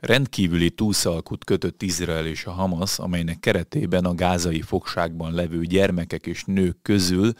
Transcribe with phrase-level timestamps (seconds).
[0.00, 6.44] Rendkívüli túszalkut kötött Izrael és a Hamas, amelynek keretében a gázai fogságban levő gyermekek és
[6.44, 7.32] nők közül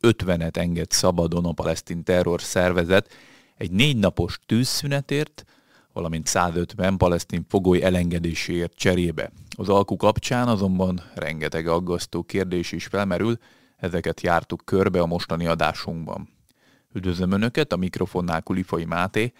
[0.00, 3.08] 50-et enged szabadon a palesztin terror szervezet
[3.56, 5.44] egy négy napos tűzszünetért,
[5.92, 9.30] valamint 150 palesztin fogoly elengedéséért cserébe.
[9.56, 13.38] Az alku kapcsán azonban rengeteg aggasztó kérdés is felmerül,
[13.76, 16.28] ezeket jártuk körbe a mostani adásunkban.
[16.92, 19.32] Üdvözlöm Önöket, a mikrofonnál Kulifai Máté,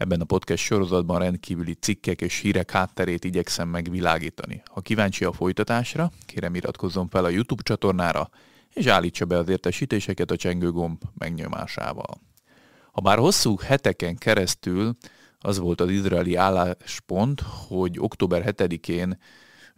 [0.00, 4.62] Ebben a podcast sorozatban rendkívüli cikkek és hírek hátterét igyekszem megvilágítani.
[4.64, 8.30] Ha kíváncsi a folytatásra, kérem iratkozzon fel a YouTube csatornára,
[8.72, 12.20] és állítsa be az értesítéseket a csengőgomb megnyomásával.
[12.92, 14.96] Ha bár hosszú heteken keresztül
[15.38, 19.18] az volt az izraeli álláspont, hogy október 7-én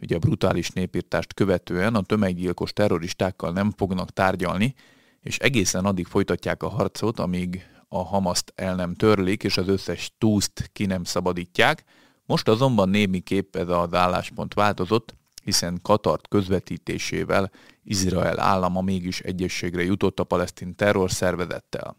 [0.01, 4.75] ugye a brutális népírtást követően a tömeggyilkos terroristákkal nem fognak tárgyalni,
[5.21, 10.13] és egészen addig folytatják a harcot, amíg a Hamaszt el nem törlik, és az összes
[10.19, 11.85] túszt ki nem szabadítják.
[12.27, 17.51] Most azonban némiképp ez az álláspont változott, hiszen Katart közvetítésével
[17.85, 21.97] Izrael állama mégis egyességre jutott a palesztin terrorszervezettel.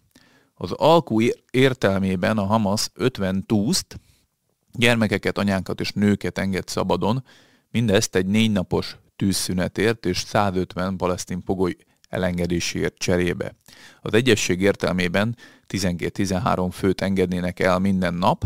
[0.54, 1.20] Az alkú
[1.52, 4.00] értelmében a Hamas 50 túszt,
[4.72, 7.24] gyermekeket, anyákat és nőket enged szabadon,
[7.72, 11.76] mindezt egy négy napos tűzszünetért és 150 palesztin pogoly
[12.14, 13.56] elengedéséért cserébe.
[14.02, 15.36] Az egyesség értelmében
[15.70, 18.46] 12-13 főt engednének el minden nap,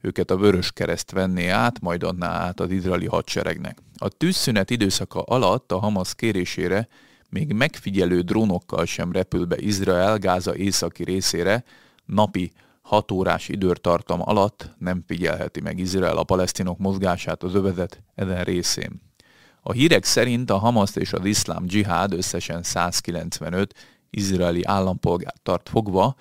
[0.00, 3.78] őket a Vörös Kereszt venné át, majd adná át az izraeli hadseregnek.
[3.96, 6.88] A tűzszünet időszaka alatt a Hamas kérésére
[7.30, 11.64] még megfigyelő drónokkal sem repül be Izrael Gáza északi részére,
[12.04, 12.52] napi
[12.82, 19.07] 6 órás időtartam alatt nem figyelheti meg Izrael a palesztinok mozgását az övezet ezen részén.
[19.68, 23.74] A hírek szerint a Hamas és az iszlám dzsihád összesen 195
[24.10, 26.16] izraeli állampolgárt tart fogva,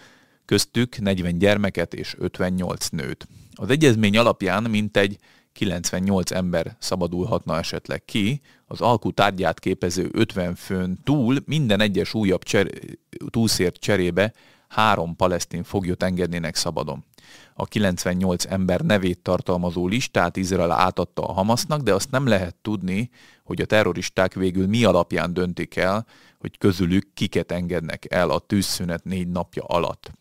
[0.46, 3.28] köztük 40 gyermeket és 58 nőt.
[3.56, 5.18] Az egyezmény alapján mintegy
[5.54, 12.44] 98 ember szabadulhatna esetleg ki, az alkú tárgyát képező 50 főn túl minden egyes újabb
[12.44, 12.98] cser-
[13.30, 14.34] túlszért cserébe
[14.68, 17.06] három palesztin foglyot engednének szabadon.
[17.54, 23.10] A 98 ember nevét tartalmazó listát Izrael átadta a Hamasnak, de azt nem lehet tudni,
[23.44, 26.06] hogy a terroristák végül mi alapján döntik el,
[26.40, 30.12] hogy közülük kiket engednek el a tűzszünet négy napja alatt.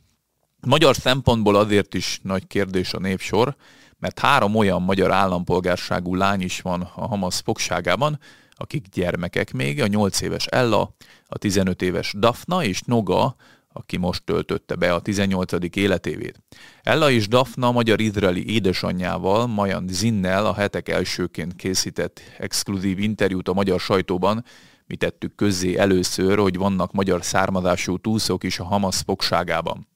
[0.67, 3.57] Magyar szempontból azért is nagy kérdés a népsor,
[3.99, 8.19] mert három olyan magyar állampolgárságú lány is van a Hamas fogságában,
[8.51, 10.95] akik gyermekek még, a 8 éves Ella,
[11.27, 13.37] a 15 éves Dafna és Noga,
[13.77, 15.77] aki most töltötte be a 18.
[15.77, 16.43] életévét.
[16.83, 23.81] Ella és Dafna magyar-izraeli édesanyjával, Majan Zinnel a hetek elsőként készített exkluzív interjút a magyar
[23.81, 24.45] sajtóban,
[24.87, 29.89] mi tettük közzé először, hogy vannak magyar származású túszok is a Hamas fogságában.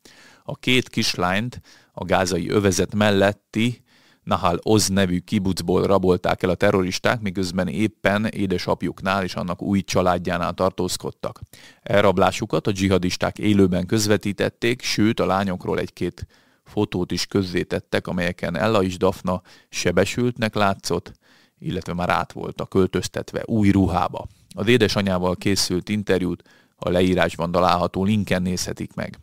[0.45, 1.61] A két kislányt
[1.93, 3.83] a gázai övezet melletti
[4.23, 10.53] Nahal Oz nevű kibucból rabolták el a terroristák, miközben éppen édesapjuknál és annak új családjánál
[10.53, 11.41] tartózkodtak.
[11.83, 16.27] Elrablásukat a dzsihadisták élőben közvetítették, sőt a lányokról egy-két
[16.65, 21.13] fotót is közzétettek, amelyeken Ella és Dafna sebesültnek látszott,
[21.59, 24.27] illetve már át voltak költöztetve új ruhába.
[24.55, 26.43] Az édesanyával készült interjút
[26.77, 29.19] a leírásban található linken nézhetik meg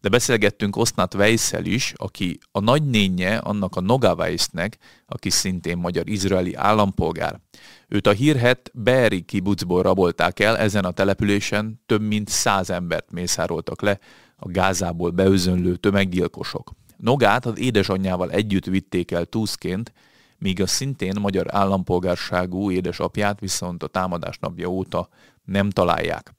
[0.00, 6.54] de beszélgettünk Osnat Weissel is, aki a nagynénye annak a Noga Weissnek, aki szintén magyar-izraeli
[6.54, 7.40] állampolgár.
[7.88, 13.82] Őt a hírhet Beeri kibucból rabolták el, ezen a településen több mint száz embert mészároltak
[13.82, 13.98] le
[14.36, 16.72] a Gázából beözönlő tömeggyilkosok.
[16.96, 19.92] Nogát az édesanyjával együtt vitték el túszként,
[20.38, 25.08] míg a szintén magyar állampolgárságú édesapját viszont a támadás napja óta
[25.44, 26.34] nem találják.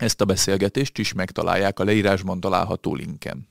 [0.00, 3.48] Ezt a beszélgetést is megtalálják a leírásban található linken.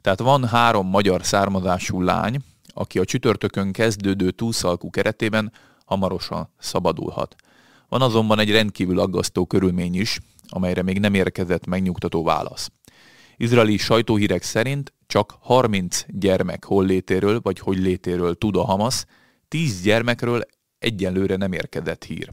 [0.00, 2.36] Tehát van három magyar származású lány,
[2.74, 5.52] aki a csütörtökön kezdődő túlszalkú keretében
[5.84, 7.36] hamarosan szabadulhat.
[7.88, 12.70] Van azonban egy rendkívül aggasztó körülmény is, amelyre még nem érkezett megnyugtató válasz.
[13.36, 19.04] Izraeli sajtóhírek szerint csak 30 gyermek hollétéről vagy hogy létéről tud a Hamas,
[19.48, 20.42] 10 gyermekről
[20.78, 22.32] egyenlőre nem érkezett hír.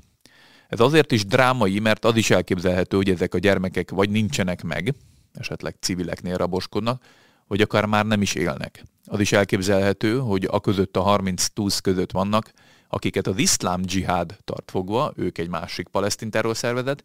[0.72, 4.96] Ez azért is drámai, mert az is elképzelhető, hogy ezek a gyermekek vagy nincsenek meg,
[5.34, 7.04] esetleg civileknél raboskodnak,
[7.48, 8.84] vagy akár már nem is élnek.
[9.06, 12.54] Az is elképzelhető, hogy a között a 30 túsz között vannak,
[12.88, 17.04] akiket az iszlám dzsihád tart fogva, ők egy másik palesztin terrorszervezet,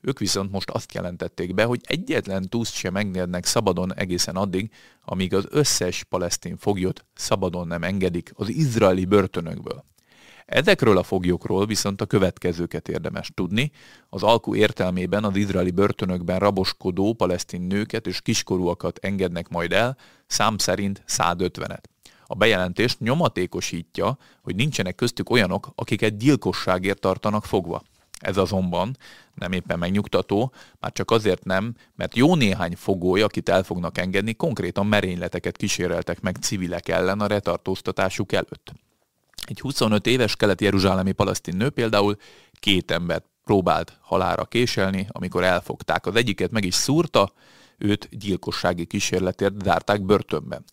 [0.00, 4.70] ők viszont most azt jelentették be, hogy egyetlen túszt sem engednek szabadon egészen addig,
[5.04, 9.84] amíg az összes palesztin foglyot szabadon nem engedik az izraeli börtönökből.
[10.48, 13.70] Ezekről a foglyokról viszont a következőket érdemes tudni.
[14.08, 19.96] Az alkú értelmében az izraeli börtönökben raboskodó palesztin nőket és kiskorúakat engednek majd el,
[20.26, 21.82] szám szerint 150-et.
[22.26, 27.82] A bejelentést nyomatékosítja, hogy nincsenek köztük olyanok, akiket gyilkosságért tartanak fogva.
[28.18, 28.96] Ez azonban
[29.34, 34.34] nem éppen megnyugtató, már csak azért nem, mert jó néhány fogoly, akit el fognak engedni,
[34.34, 38.72] konkrétan merényleteket kíséreltek meg civilek ellen a retartóztatásuk előtt.
[39.48, 42.16] Egy 25 éves kelet-jeruzsálemi palasztin nő például
[42.52, 46.06] két embert próbált halára késelni, amikor elfogták.
[46.06, 47.32] Az egyiket meg is szúrta,
[47.78, 50.64] őt gyilkossági kísérletért zárták börtönben.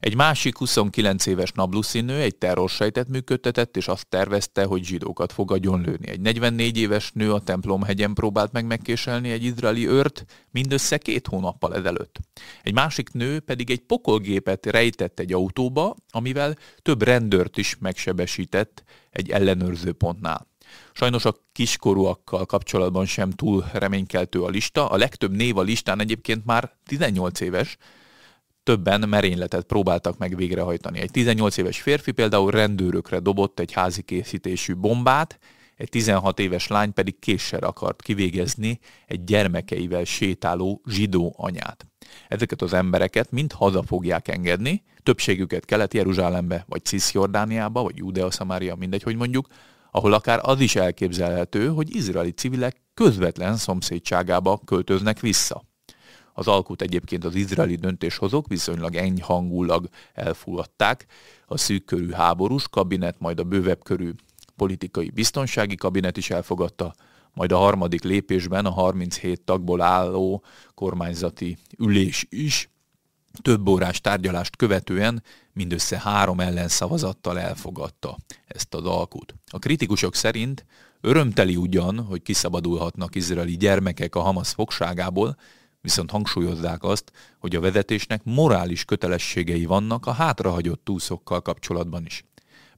[0.00, 6.08] Egy másik 29 éves nabluszinő egy terrorsejtet működtetett, és azt tervezte, hogy zsidókat fog agyonlőni.
[6.08, 11.74] Egy 44 éves nő a templomhegyen próbált meg megkéselni egy izraeli őrt mindössze két hónappal
[11.74, 12.18] ezelőtt.
[12.62, 19.30] Egy másik nő pedig egy pokolgépet rejtett egy autóba, amivel több rendőrt is megsebesített egy
[19.30, 20.46] ellenőrző pontnál.
[20.92, 24.88] Sajnos a kiskorúakkal kapcsolatban sem túl reménykeltő a lista.
[24.88, 27.76] A legtöbb név a listán egyébként már 18 éves,
[28.64, 31.00] többen merényletet próbáltak meg végrehajtani.
[31.00, 35.38] Egy 18 éves férfi például rendőrökre dobott egy házi készítésű bombát,
[35.76, 41.86] egy 16 éves lány pedig késsel akart kivégezni egy gyermekeivel sétáló zsidó anyát.
[42.28, 49.02] Ezeket az embereket mind haza fogják engedni, többségüket Kelet-Jeruzsálembe, vagy Cisjordániába, vagy Judea Szamária, mindegy,
[49.02, 49.46] hogy mondjuk,
[49.90, 55.64] ahol akár az is elképzelhető, hogy izraeli civilek közvetlen szomszédságába költöznek vissza.
[56.36, 61.06] Az alkut egyébként az izraeli döntéshozók viszonylag enyhangulag elfogadták.
[61.46, 64.10] A szűkkörű háborús kabinet, majd a bővebb körű
[64.56, 66.94] politikai biztonsági kabinet is elfogadta,
[67.32, 70.44] majd a harmadik lépésben a 37 tagból álló
[70.74, 72.68] kormányzati ülés is
[73.42, 75.22] több órás tárgyalást követően
[75.52, 78.16] mindössze három ellenszavazattal elfogadta
[78.46, 79.34] ezt az alkut.
[79.46, 80.64] A kritikusok szerint
[81.00, 85.36] örömteli ugyan, hogy kiszabadulhatnak izraeli gyermekek a Hamas fogságából,
[85.84, 92.24] viszont hangsúlyozzák azt, hogy a vezetésnek morális kötelességei vannak a hátrahagyott túszokkal kapcsolatban is.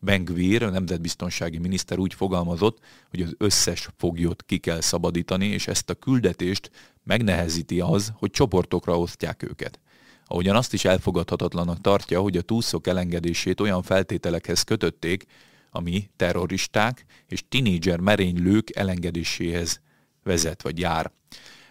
[0.01, 2.79] Ben Gvir, a nemzetbiztonsági miniszter úgy fogalmazott,
[3.11, 6.71] hogy az összes foglyot ki kell szabadítani, és ezt a küldetést
[7.05, 9.81] megnehezíti az, hogy csoportokra osztják őket.
[10.25, 15.27] Ahogyan azt is elfogadhatatlanak tartja, hogy a túszok elengedését olyan feltételekhez kötötték,
[15.71, 19.81] ami terroristák és tinédzser merénylők elengedéséhez
[20.23, 21.11] vezet vagy jár.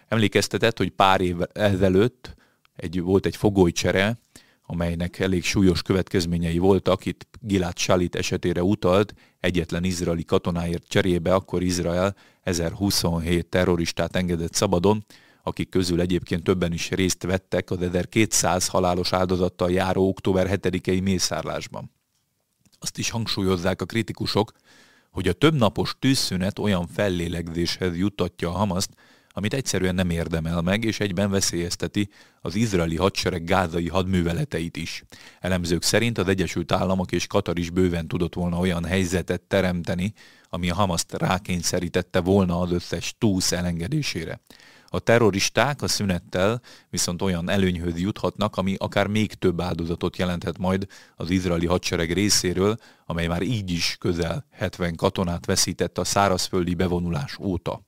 [0.08, 2.34] Emlékeztetett, hogy pár év ezelőtt
[2.76, 4.18] egy, volt egy fogolycsere,
[4.66, 7.06] amelynek elég súlyos következményei voltak.
[7.06, 15.04] Itt Gilad Shalit esetére utalt, egyetlen izraeli katonáért cserébe, akkor Izrael 1027 terroristát engedett szabadon,
[15.42, 21.90] akik közül egyébként többen is részt vettek az 1200 halálos áldozattal járó október 7-i mészárlásban.
[22.78, 24.52] Azt is hangsúlyozzák a kritikusok,
[25.10, 28.90] hogy a többnapos tűzszünet olyan fellélegzéshez juttatja a Hamaszt,
[29.36, 32.08] amit egyszerűen nem érdemel meg, és egyben veszélyezteti
[32.40, 35.04] az izraeli hadsereg gázai hadműveleteit is.
[35.40, 40.12] Elemzők szerint az Egyesült Államok és Katar is bőven tudott volna olyan helyzetet teremteni,
[40.48, 44.40] ami a Hamaszt rákényszerítette volna az összes túsz elengedésére.
[44.86, 46.60] A terroristák a szünettel
[46.90, 50.86] viszont olyan előnyhöz juthatnak, ami akár még több áldozatot jelenthet majd
[51.16, 57.38] az izraeli hadsereg részéről, amely már így is közel 70 katonát veszített a szárazföldi bevonulás
[57.38, 57.84] óta.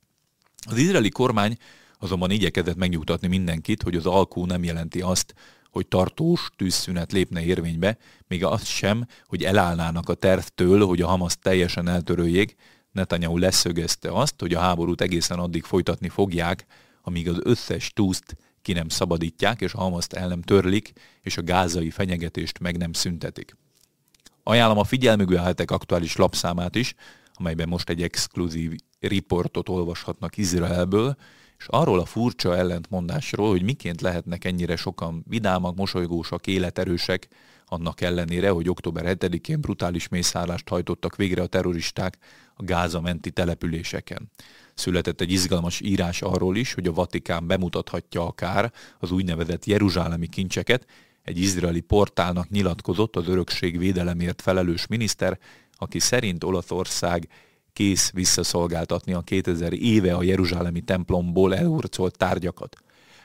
[0.71, 1.57] Az izraeli kormány
[1.99, 5.35] azonban igyekezett megnyugtatni mindenkit, hogy az alkú nem jelenti azt,
[5.71, 11.37] hogy tartós tűzszünet lépne érvénybe, még az sem, hogy elállnának a tervtől, hogy a Hamas
[11.43, 12.55] teljesen eltöröljék,
[12.93, 16.67] Netanyahu leszögezte azt, hogy a háborút egészen addig folytatni fogják,
[17.03, 20.93] amíg az összes túszt ki nem szabadítják, és a Hamaszt el nem törlik,
[21.23, 23.57] és a gázai fenyegetést meg nem szüntetik.
[24.43, 26.95] Ajánlom a figyelmükbe hetek aktuális lapszámát is,
[27.35, 31.17] amelyben most egy exkluzív riportot olvashatnak Izraelből,
[31.59, 37.29] és arról a furcsa ellentmondásról, hogy miként lehetnek ennyire sokan vidámak, mosolygósak, életerősek,
[37.67, 42.19] annak ellenére, hogy október 7-én brutális mészállást hajtottak végre a terroristák
[42.55, 44.31] a Gáza menti településeken.
[44.75, 50.87] Született egy izgalmas írás arról is, hogy a Vatikán bemutathatja akár az úgynevezett jeruzsálemi kincseket,
[51.23, 55.39] egy izraeli portálnak nyilatkozott az örökség védelemért felelős miniszter,
[55.77, 57.29] aki szerint Olaszország
[57.79, 62.77] kész visszaszolgáltatni a 2000 éve a Jeruzsálemi templomból elhurcolt tárgyakat.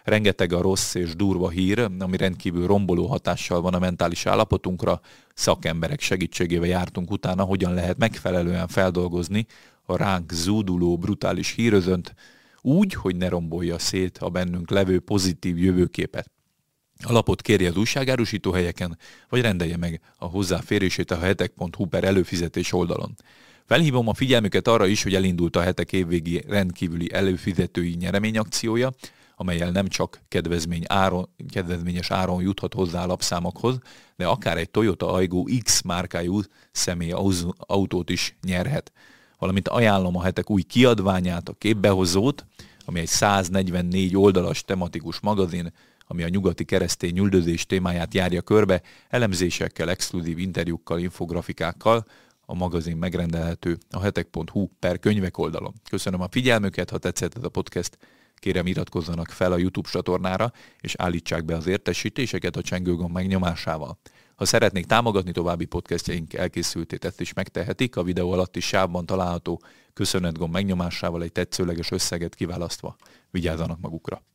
[0.04, 5.02] Rengeteg a rossz és durva hír, ami rendkívül romboló hatással van a mentális állapotunkra.
[5.34, 9.46] Szakemberek segítségével jártunk utána, hogyan lehet megfelelően feldolgozni
[9.84, 12.14] a ránk zúduló brutális hírözönt,
[12.62, 16.32] úgy, hogy ne rombolja szét a bennünk levő pozitív jövőképet.
[17.06, 18.98] A lapot kérje az újságárusító helyeken,
[19.30, 23.16] vagy rendelje meg a hozzáférését a hetek.hu per előfizetés oldalon.
[23.66, 28.92] Felhívom a figyelmüket arra is, hogy elindult a hetek évvégi rendkívüli előfizetői nyereményakciója,
[29.36, 33.80] amelyel nem csak kedvezmény áron, kedvezményes áron juthat hozzá a lapszámokhoz,
[34.16, 36.40] de akár egy Toyota Aygo X márkájú
[36.72, 37.14] személy
[37.58, 38.92] autót is nyerhet.
[39.40, 42.46] Valamint ajánlom a hetek új kiadványát, a képbehozót,
[42.86, 45.74] ami egy 144 oldalas tematikus magazin,
[46.08, 52.06] ami a nyugati keresztény üldözés témáját járja körbe, elemzésekkel, exkluzív interjúkkal, infografikákkal,
[52.46, 55.74] a magazin megrendelhető a hetek.hu per könyvek oldalon.
[55.90, 57.98] Köszönöm a figyelmüket, ha tetszett ez a podcast,
[58.36, 63.98] kérem iratkozzanak fel a YouTube csatornára, és állítsák be az értesítéseket a csengőgomb megnyomásával.
[64.36, 69.62] Ha szeretnék támogatni további podcastjaink elkészültét, ezt is megtehetik, a videó alatti sávban található
[69.94, 72.96] köszönetgomb megnyomásával egy tetszőleges összeget kiválasztva.
[73.32, 74.33] Vigyázzanak magukra!